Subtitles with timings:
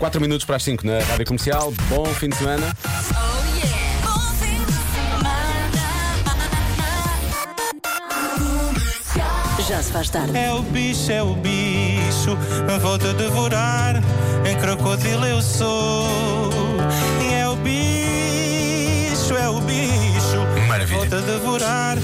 [0.00, 1.72] 4 minutos para as 5 na Rádio Comercial.
[1.90, 2.74] Bom fim de semana.
[9.68, 10.36] Já se faz tarde.
[10.36, 12.36] É o bicho, é o bicho,
[12.80, 14.02] vou-te devorar.
[14.44, 16.08] Em crocodilo eu sou.
[17.32, 20.98] É o bicho, é o bicho, Maravilha.
[20.98, 21.98] vou-te devorar.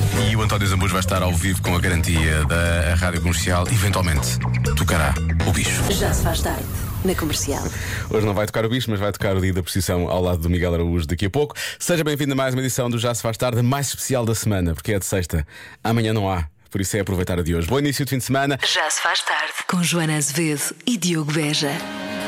[0.47, 3.67] O António Zambujo vai estar ao vivo com a garantia da Rádio Comercial.
[3.67, 4.39] Eventualmente
[4.77, 5.13] tocará
[5.45, 5.93] o bicho.
[5.93, 6.63] Já se faz tarde.
[7.05, 7.65] Na comercial.
[8.09, 10.39] Hoje não vai tocar o bicho, mas vai tocar o dia da precisão ao lado
[10.39, 11.57] do Miguel Araújo daqui a pouco.
[11.81, 14.37] Seja bem-vindo a mais uma edição do Já Se Faz Tarde, a mais especial da
[14.37, 15.45] semana, porque é de sexta.
[15.83, 16.47] Amanhã não há.
[16.71, 17.67] Por isso é aproveitar a de hoje.
[17.67, 18.57] Bom início de fim de semana.
[18.73, 19.53] Já se faz tarde.
[19.69, 21.73] Com Joana Azevedo e Diogo Beja.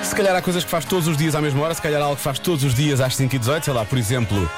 [0.03, 2.07] Se calhar há coisas que faz todos os dias à mesma hora, se calhar há
[2.07, 4.51] algo que faz todos os dias às 5h18, sei lá, por exemplo,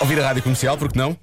[0.00, 1.14] ouvir a rádio comercial, porque não?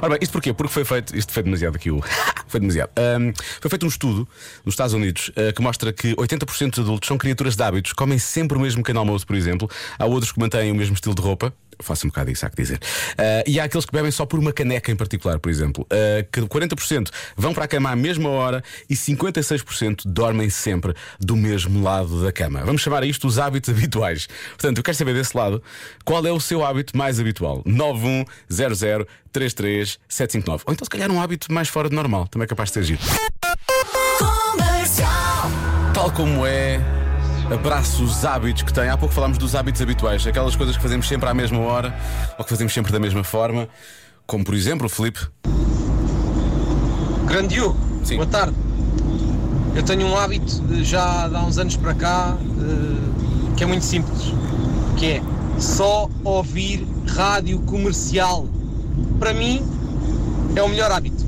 [0.00, 0.52] Ora bem, isto porquê?
[0.52, 2.02] Porque foi feito, isto foi demasiado aqui o.
[2.48, 2.90] Foi demasiado.
[2.96, 4.28] Ahm, foi feito um estudo
[4.64, 8.18] nos Estados Unidos ah, que mostra que 80% dos adultos são criaturas de hábitos, comem
[8.18, 9.70] sempre o mesmo pequeno almoço, por exemplo.
[9.98, 11.54] Há outros que mantêm o mesmo estilo de roupa.
[11.82, 12.80] Eu faço um bocado isso, há que dizer.
[13.18, 15.86] Ah, e há aqueles que bebem só por uma caneca em particular, por exemplo.
[15.90, 21.36] Ah, que 40% vão para a cama à mesma hora e 56% dormem sempre do
[21.36, 22.64] mesmo lado da cama.
[22.64, 24.28] Vamos chamar a isto os hábitos habituais.
[24.50, 25.62] Portanto, eu quero saber desse lado
[26.04, 27.62] qual é o seu hábito mais habitual.
[27.66, 30.64] 9100 33759.
[30.66, 32.28] Ou então, se calhar, um hábito mais fora de normal.
[32.28, 33.00] Também é capaz de ser giro.
[35.94, 37.01] Tal como é.
[37.52, 38.88] Abraço os hábitos que tem.
[38.88, 41.94] Há pouco falámos dos hábitos habituais, aquelas coisas que fazemos sempre à mesma hora
[42.38, 43.68] ou que fazemos sempre da mesma forma.
[44.26, 45.20] Como por exemplo, o Felipe.
[47.26, 48.16] Grande Diogo, Sim.
[48.16, 48.56] boa tarde.
[49.74, 54.32] Eu tenho um hábito já há uns anos para cá eh, que é muito simples,
[54.96, 55.22] que é
[55.58, 58.48] só ouvir rádio comercial.
[59.18, 59.62] Para mim
[60.56, 61.21] é o melhor hábito.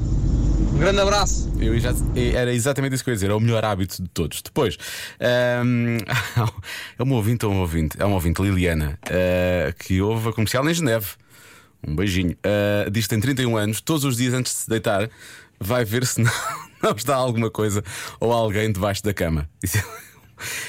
[0.74, 1.52] Um grande abraço.
[1.60, 1.92] Eu já,
[2.34, 4.42] era exatamente isso que eu ia dizer, é o melhor hábito de todos.
[4.42, 4.76] Depois,
[5.20, 5.98] ahm,
[6.98, 10.68] é uma ouvinte, é um ouvinte, é uma ouvinte, Liliana, ah, que ouve a comercial
[10.68, 11.06] em Geneve.
[11.86, 12.36] Um beijinho.
[12.42, 15.08] Ah, diz que tem 31 anos, todos os dias antes de se deitar,
[15.60, 16.32] vai ver se não,
[16.82, 17.82] não está alguma coisa
[18.18, 19.48] ou alguém debaixo da cama.
[19.62, 19.78] Isso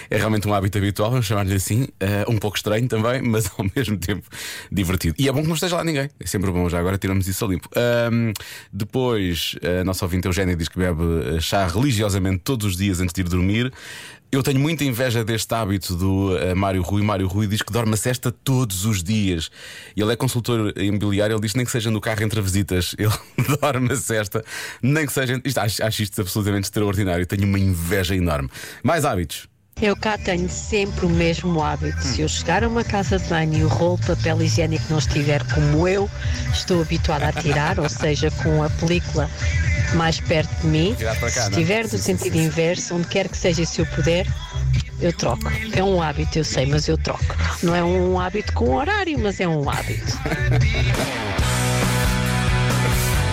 [0.10, 3.66] é- realmente um hábito habitual, vamos chamar-lhe assim, eh, um pouco estranho também, mas ao
[3.76, 4.28] mesmo tempo
[4.72, 5.16] divertido.
[5.18, 7.46] E é bom que não esteja lá ninguém, é sempre bom, já agora tiramos isso
[7.46, 7.70] a limpo.
[8.72, 11.04] Depois, a nossa ouvinte Eugénia diz que bebe
[11.36, 13.72] eh, chá religiosamente todos os dias antes de ir dormir.
[14.32, 17.02] Eu tenho muita inveja deste hábito do eh, Mário Rui.
[17.02, 19.50] Mário Rui diz que dorme a cesta todos os dias.
[19.96, 23.14] Ele é consultor imobiliário, ele diz que nem que seja no carro entre visitas, ele
[23.62, 24.44] dorme a cesta,
[24.82, 25.40] nem que seja.
[25.44, 27.26] Isto, acho, acho isto absolutamente extraordinário.
[27.26, 28.50] Tenho uma inveja enorme.
[28.84, 29.48] Mais hábitos.
[29.82, 32.02] Eu cá tenho sempre o mesmo hábito.
[32.02, 35.00] Se eu chegar a uma casa de banho e o rolo de papel higiênico não
[35.00, 36.10] estiver como eu
[36.54, 39.30] estou habituada a tirar, ou seja, com a película
[39.96, 41.50] mais perto de mim, cá, se não é?
[41.50, 42.46] estiver do Sim, sentido sim, sim.
[42.46, 44.26] inverso, onde quer que seja, se eu puder,
[45.02, 45.44] eu troco.
[45.74, 47.36] É um hábito, eu sei, mas eu troco.
[47.62, 50.18] Não é um hábito com horário, mas é um hábito.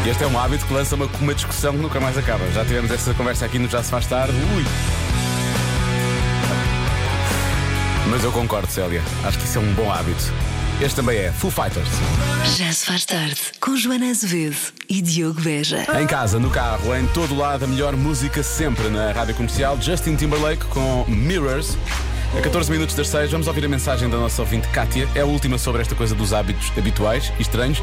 [0.05, 2.45] Este é um hábito que lança uma, uma discussão que nunca mais acaba.
[2.51, 4.35] Já tivemos essa conversa aqui no Já Se Faz Tarde.
[4.57, 5.02] Ui!
[8.13, 9.03] Mas eu concordo, Célia.
[9.25, 10.23] Acho que isso é um bom hábito.
[10.83, 11.89] Este também é Foo Fighters.
[12.59, 13.41] Já se faz tarde.
[13.59, 14.55] Com Joana Azevedo
[14.87, 15.87] e Diogo Beja.
[15.99, 19.81] Em casa, no carro, em todo lado, a melhor música sempre na rádio comercial.
[19.81, 21.79] Justin Timberlake com Mirrors.
[22.37, 25.09] A 14 minutos das 6, vamos ouvir a mensagem da nossa ouvinte Kátia.
[25.15, 27.81] É a última sobre esta coisa dos hábitos habituais e estranhos.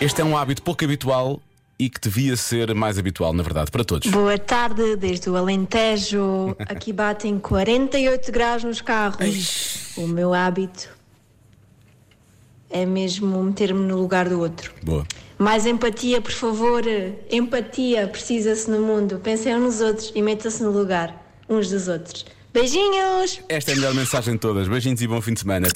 [0.00, 1.40] Este é um hábito pouco habitual
[1.78, 4.10] e que devia ser mais habitual, na verdade, para todos.
[4.10, 6.56] Boa tarde, desde o Alentejo.
[6.60, 9.94] Aqui batem 48 graus nos carros.
[9.96, 10.88] O meu hábito
[12.70, 14.72] é mesmo meter-me no lugar do outro.
[14.82, 15.06] Boa.
[15.38, 16.82] Mais empatia, por favor.
[17.30, 19.18] Empatia precisa-se no mundo.
[19.18, 22.24] Pensem nos outros e metam-se no lugar uns dos outros.
[22.52, 23.40] Beijinhos!
[23.50, 24.66] Esta é a melhor mensagem de todas.
[24.66, 25.68] Beijinhos e bom fim de semana.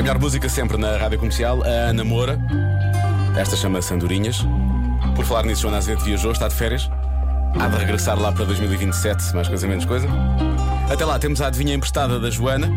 [0.00, 1.62] A melhor música sempre na rádio comercial.
[1.62, 2.38] A Ana Moura.
[3.38, 4.38] Esta chama-se Andorinhas.
[5.14, 6.88] Por falar nisso, Joana Azevedo viajou, está de férias.
[7.58, 10.08] Há de regressar lá para 2027, mais coisa menos coisa.
[10.90, 12.70] Até lá temos a adivinha emprestada da Joana,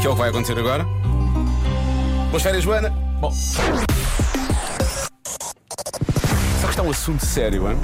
[0.00, 0.86] que é o que vai acontecer agora.
[2.30, 2.90] Boas férias, Joana.
[3.20, 3.32] Bom.
[3.32, 3.62] Só
[6.62, 7.76] que está um assunto sério, hein?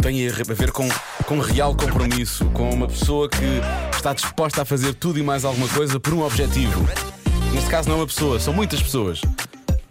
[0.00, 0.88] tem a ver com,
[1.26, 3.60] com real compromisso, com uma pessoa que
[3.98, 6.88] está disposta a fazer tudo e mais alguma coisa por um objetivo.
[7.52, 9.20] Neste caso, não é uma pessoa, são muitas pessoas.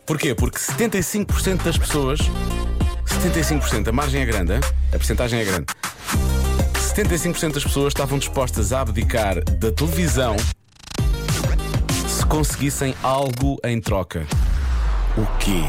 [0.06, 0.34] Porquê?
[0.34, 2.20] Porque 75% das pessoas,
[3.06, 5.66] 75%, a margem é grande, a percentagem é grande.
[6.96, 10.38] 75% das pessoas estavam dispostas a abdicar da televisão
[12.08, 14.26] se conseguissem algo em troca.
[15.18, 15.64] O quê?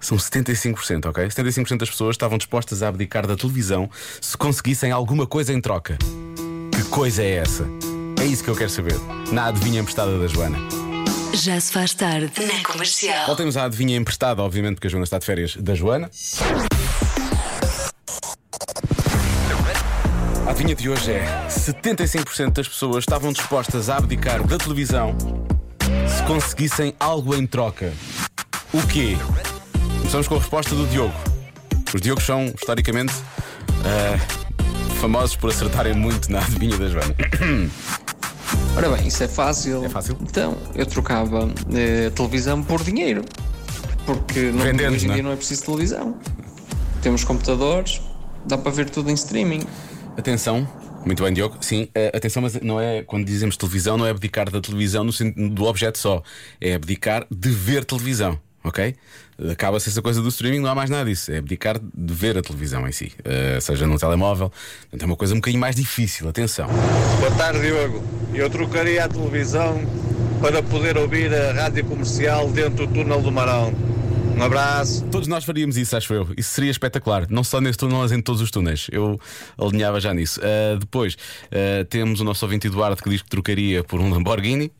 [0.00, 1.26] São 75%, ok?
[1.26, 3.90] 75% das pessoas estavam dispostas a abdicar da televisão
[4.20, 5.98] se conseguissem alguma coisa em troca.
[6.90, 7.66] Coisa é essa?
[8.20, 8.94] É isso que eu quero saber.
[9.30, 10.58] Na adivinha emprestada da Joana.
[11.34, 13.26] Já se faz tarde na comercial.
[13.26, 16.10] Voltemos à adivinha emprestada, obviamente, porque a Joana está de férias da Joana.
[20.46, 25.16] A adivinha de hoje é: 75% das pessoas estavam dispostas a abdicar da televisão
[26.08, 27.92] se conseguissem algo em troca.
[28.72, 29.16] O quê?
[29.98, 31.14] Começamos com a resposta do Diogo.
[31.94, 33.12] Os Diogos são, historicamente,
[33.84, 34.47] ah,
[34.98, 37.14] famosos por acertarem muito na adivinha da Joana.
[38.76, 39.84] Ora bem, isso é fácil.
[39.84, 40.16] É fácil?
[40.20, 43.24] Então, eu trocava eh, a televisão por dinheiro.
[44.04, 45.14] Porque não, Vendendo, hoje em é?
[45.14, 46.18] dia não é preciso televisão.
[47.00, 48.00] Temos computadores,
[48.44, 49.62] dá para ver tudo em streaming.
[50.16, 50.66] Atenção,
[51.06, 51.56] muito bem, Diogo.
[51.60, 55.12] Sim, eh, atenção, mas não é quando dizemos televisão, não é abdicar da televisão no
[55.12, 56.22] sentido do objeto só,
[56.60, 58.94] é abdicar de ver televisão, ok?
[59.50, 61.30] Acaba-se essa coisa do streaming, não há mais nada disso.
[61.30, 64.50] É abdicar de ver a televisão em si, eh, seja num telemóvel.
[64.82, 66.28] Portanto, é uma coisa um bocadinho mais difícil.
[66.28, 66.68] Atenção.
[67.20, 68.02] Boa tarde, Diogo.
[68.34, 69.80] Eu trocaria a televisão
[70.40, 73.72] para poder ouvir a rádio comercial dentro do túnel do Marão.
[74.38, 75.04] Um abraço.
[75.06, 76.28] Todos nós faríamos isso, acho eu.
[76.36, 77.26] Isso seria espetacular.
[77.28, 78.86] Não só nesse túnel, mas em todos os túneis.
[78.92, 79.20] Eu
[79.58, 80.40] alinhava já nisso.
[80.40, 84.70] Uh, depois, uh, temos o nosso ouvinte Eduardo que diz que trocaria por um Lamborghini.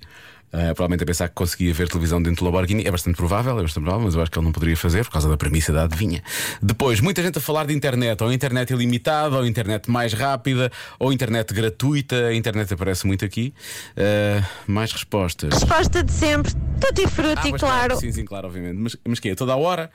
[0.48, 2.86] Uh, provavelmente a pensar que conseguia ver televisão dentro do Lamborghini.
[2.86, 5.10] É bastante provável, é bastante provável, mas eu acho que ele não poderia fazer por
[5.12, 6.22] causa da premissa da adivinha.
[6.62, 11.12] Depois, muita gente a falar de internet, ou internet ilimitada, ou internet mais rápida, ou
[11.12, 12.28] internet gratuita.
[12.28, 13.52] A internet aparece muito aqui.
[13.92, 15.52] Uh, mais respostas.
[15.52, 17.96] Resposta de sempre, tutti Ah, frutti, pois claro.
[17.98, 18.76] Sim, sim, claro, obviamente.
[18.78, 19.34] Mas, mas que é?
[19.34, 19.90] Toda a hora?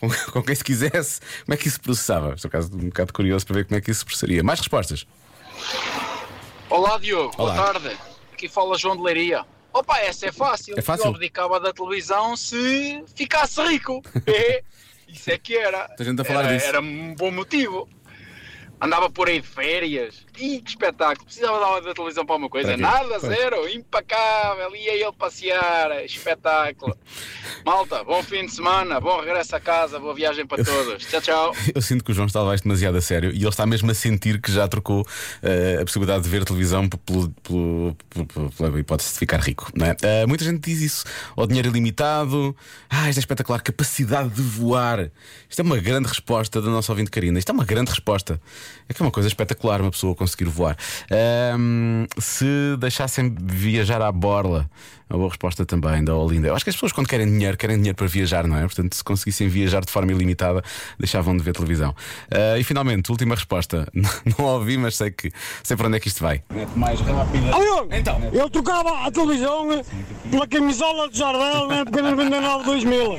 [0.00, 1.20] Com, com quem se quisesse?
[1.44, 2.32] Como é que isso se processava?
[2.34, 4.42] Estou caso um bocado curioso para ver como é que isso se processaria.
[4.42, 5.06] Mais respostas.
[6.70, 7.54] Olá Diogo, Olá.
[7.54, 7.96] boa tarde.
[8.32, 9.44] Aqui fala João de Leiria.
[9.72, 10.74] Opa, essa é fácil.
[10.78, 11.06] É fácil?
[11.06, 14.02] Eu abdicava da televisão se ficasse rico.
[14.26, 14.62] É,
[15.08, 15.88] isso é que era.
[15.88, 16.66] Muita gente a falar era, disso.
[16.66, 17.88] era um bom motivo.
[18.80, 20.24] Andava por aí de férias.
[20.38, 21.24] Ih, que espetáculo.
[21.26, 22.68] Precisava da, da televisão para uma coisa.
[22.68, 22.78] Para?
[22.78, 23.68] Nada, zero.
[23.68, 24.74] Impecável.
[24.74, 26.02] Ia ele passear.
[26.04, 26.96] Espetáculo.
[27.64, 28.98] Malta, bom fim de semana.
[28.98, 29.98] Bom regresso a casa.
[29.98, 31.04] Boa viagem para todos.
[31.04, 31.54] Tchau, tchau.
[31.74, 33.94] Eu sinto que o João está isto demasiado a sério e ele está mesmo a
[33.94, 35.06] sentir que já trocou
[35.42, 39.70] eh, a possibilidade de ver televisão pelo- pelo- pelo- pela hipótese de ficar rico.
[39.74, 39.96] Não é?
[40.02, 41.04] Eh, muita gente diz isso.
[41.36, 42.56] Ou dinheiro ilimitado.
[42.88, 43.60] Ah, isto é espetacular.
[43.62, 45.10] Capacidade de voar.
[45.50, 47.38] Isto é uma grande resposta da nossa ouvinte Karina.
[47.38, 48.40] Isto é uma grande resposta.
[48.88, 50.76] É que é uma coisa espetacular uma pessoa conseguir voar.
[51.10, 54.68] Ahm, se deixassem viajar à borla.
[55.08, 56.46] É Uma boa resposta também da Olinda.
[56.46, 58.60] Eu acho que as pessoas, quando querem dinheiro, querem dinheiro para viajar, não é?
[58.60, 60.62] Portanto, se conseguissem viajar de forma ilimitada,
[60.98, 61.94] deixavam de ver televisão.
[62.30, 63.88] Ah, e finalmente, última resposta.
[64.38, 65.32] Não ouvi, mas sei que
[65.64, 66.42] sei para onde é que isto vai.
[66.76, 67.50] Mais rápida.
[67.90, 69.66] Então, Eu trocava a televisão
[70.30, 73.18] pela camisola de Jardel na época de 99 2000.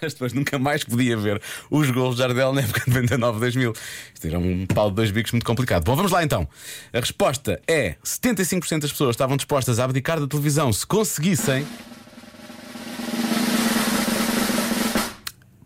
[0.00, 1.40] Mas depois nunca mais podia ver
[1.70, 3.72] os gols de Jardel na época de 99 2000.
[4.14, 5.84] Isto era um pau de dois bicos muito complicado.
[5.84, 6.48] Bom, vamos lá então.
[6.92, 11.66] A resposta é: 75% das pessoas estavam dispostas a abdicar da televisão se conseguissem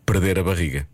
[0.04, 0.86] perder a barriga.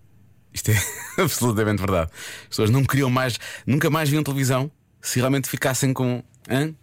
[0.52, 0.82] Isto é
[1.23, 2.11] absolutamente verdade.
[2.43, 4.70] As pessoas não queriam mais, nunca mais viam televisão
[5.00, 6.75] se realmente ficassem com hã?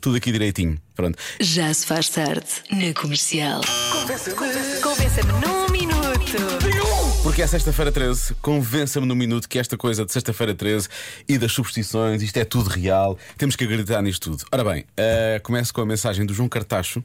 [0.00, 0.78] Tudo aqui direitinho.
[0.94, 1.18] Pronto.
[1.40, 3.60] Já se faz tarde na comercial.
[4.82, 6.08] Convença-me num minuto.
[7.22, 10.88] Porque é sexta-feira 13, convença-me no minuto que esta coisa de sexta-feira 13
[11.28, 14.44] e das superstições, isto é tudo real, temos que acreditar nisto tudo.
[14.52, 17.02] Ora bem, eh, começo com a mensagem do João Cartacho.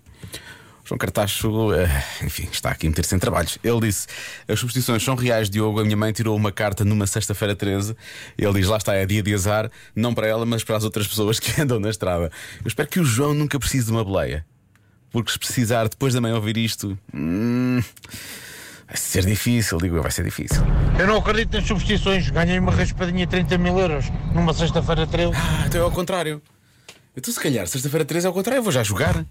[0.86, 3.58] João Cartacho, eh, enfim, está aqui a meter-se em trabalhos.
[3.64, 4.06] Ele disse:
[4.48, 5.80] As superstições são reais, Diogo.
[5.80, 7.96] A minha mãe tirou uma carta numa sexta-feira 13.
[8.38, 11.08] Ele diz: Lá está, é dia de azar, não para ela, mas para as outras
[11.08, 12.30] pessoas que andam na estrada.
[12.62, 14.46] Eu espero que o João nunca precise de uma boleia.
[15.10, 17.80] Porque se precisar, depois da mãe ouvir isto, hum,
[18.88, 20.64] vai ser difícil, digo eu, vai ser difícil.
[21.00, 22.30] Eu não acredito nas substituições.
[22.30, 25.32] Ganhei uma raspadinha de 30 mil euros numa sexta-feira 13.
[25.34, 26.42] Ah, então é ao contrário.
[27.16, 29.24] Então, se calhar, sexta-feira 13 é ao contrário, eu vou já jogar.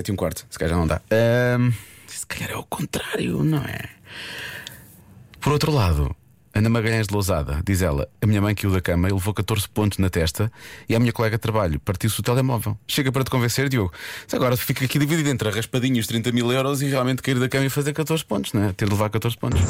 [0.00, 1.02] Às 7 e um quarto, se calhar já não dá.
[1.10, 1.72] Ahm,
[2.06, 3.80] se calhar é ao contrário, não é?
[5.38, 6.16] Por outro lado,
[6.54, 9.68] Ana Magalhães de Lousada, diz ela: A minha mãe caiu da cama e levou 14
[9.68, 10.50] pontos na testa
[10.88, 12.78] e a minha colega de trabalho partiu-se o telemóvel.
[12.88, 13.92] Chega para te convencer, Diogo.
[14.24, 17.20] Mas Agora fica aqui dividido entre a raspadinha e os 30 mil euros e realmente
[17.20, 18.72] cair da cama e fazer 14 pontos, não é?
[18.72, 19.60] Ter de levar 14 pontos.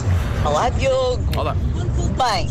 [0.45, 1.39] Olá, Diogo.
[1.39, 1.55] Olá.
[1.55, 2.47] Bem,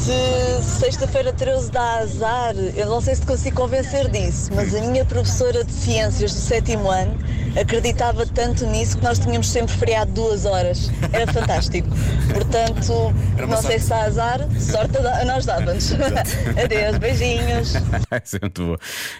[0.00, 5.04] se sexta-feira 13 dá azar, eu não sei se consigo convencer disso, mas a minha
[5.04, 7.18] professora de ciências do sétimo ano
[7.60, 10.90] acreditava tanto nisso que nós tínhamos sempre feriado duas horas.
[11.12, 11.88] Era fantástico.
[12.32, 13.12] Portanto,
[13.46, 13.80] não sei sorte.
[13.80, 15.92] se dá azar, sorte a nós dávamos.
[16.62, 17.74] Adeus, beijinhos.
[18.24, 18.76] Isso é muito bom.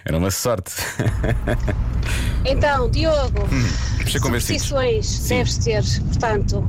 [0.06, 0.72] Era uma sorte.
[2.44, 3.40] Então, Diogo,
[4.22, 4.58] convencido.
[4.58, 6.66] superstições deves ter, portanto,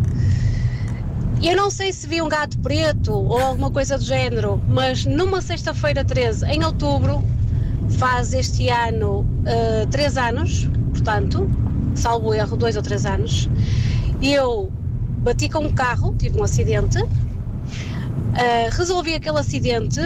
[1.43, 5.41] Eu não sei se vi um gato preto ou alguma coisa do género, mas numa
[5.41, 7.23] sexta-feira 13, em outubro,
[7.97, 11.49] faz este ano uh, três anos, portanto,
[11.95, 13.49] salvo erro, dois ou três anos,
[14.21, 14.71] eu
[15.17, 17.09] bati com um carro, tive um acidente, uh,
[18.71, 19.99] resolvi aquele acidente,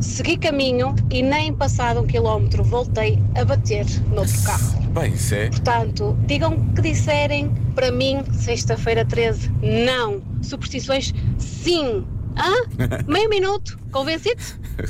[0.00, 4.80] segui caminho e nem passado um quilómetro voltei a bater no outro carro.
[4.92, 5.48] Bem, isso é.
[5.50, 10.29] Portanto, digam o que disserem, para mim, sexta-feira 13, não.
[10.42, 12.04] Superstições, sim.
[12.36, 12.54] Hã?
[13.06, 14.40] Meio minuto, convencido?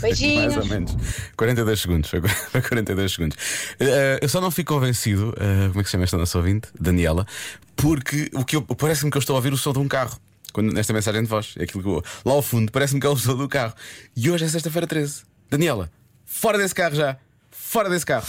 [0.00, 0.54] Beijinhos.
[0.54, 0.96] Mais ou menos.
[1.36, 2.10] 42 segundos.
[2.10, 3.36] Foi foi 42 segundos.
[3.80, 6.68] Eh, eu só não fico convencido, eh, como é que se chama esta nossa ouvinte?
[6.78, 7.26] Daniela,
[7.74, 10.18] porque o que eu- parece-me que eu estou a ouvir o som de um carro.
[10.52, 13.10] Quando, nesta mensagem de voz, é aquilo que eu- lá ao fundo, parece-me que é
[13.10, 13.72] o som do carro.
[14.16, 15.22] E hoje é sexta-feira 13.
[15.50, 15.90] Daniela,
[16.26, 17.16] fora desse carro já.
[17.50, 18.26] Fora desse carro.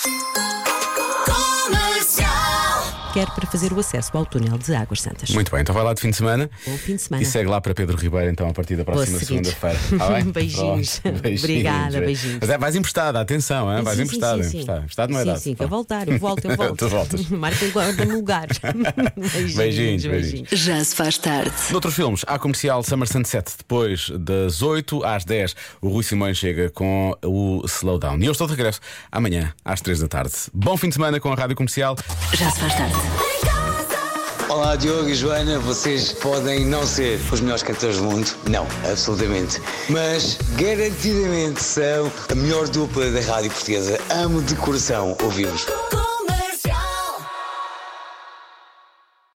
[3.14, 5.30] Quer para fazer o acesso ao túnel de Águas Santas.
[5.32, 6.50] Muito bem, então vai lá de fim de semana.
[6.66, 7.22] Bom fim de semana.
[7.22, 9.78] E segue lá para Pedro Ribeiro, então, a partir da próxima segunda-feira.
[9.98, 10.22] Tá?
[10.32, 11.00] Beijinhos.
[11.04, 11.18] Pronto.
[11.20, 12.38] Obrigada, beijinhos.
[12.40, 13.84] Mas é, vais emprestada, atenção, hein?
[13.84, 14.44] vais Sim, sim, emprestada.
[14.44, 14.72] sim, sim.
[14.72, 15.12] emprestada.
[15.12, 15.40] Não é sim, dado.
[15.40, 16.78] sim, que eu voltar, eu volto, eu volto.
[16.78, 17.28] tu voltas.
[17.28, 18.48] Marca guarda-me lugar.
[19.18, 20.50] beijinhos, Beijinhos, beijinhos.
[20.52, 21.52] Já se faz tarde.
[21.70, 23.52] Noutros filmes, há comercial Summer Sunset.
[23.58, 28.20] Depois das 8 às 10, o Rui Simões chega com o Slowdown.
[28.20, 28.80] E eu estou de regresso
[29.12, 30.34] amanhã, às 3 da tarde.
[30.54, 31.98] Bom fim de semana com a Rádio Comercial.
[32.34, 33.01] Já se faz tarde.
[34.50, 39.62] Olá Diogo e Joana, vocês podem não ser os melhores cantores do mundo, não, absolutamente,
[39.90, 43.98] mas garantidamente são a melhor dupla da rádio portuguesa.
[44.10, 45.66] Amo de coração ouvir-vos.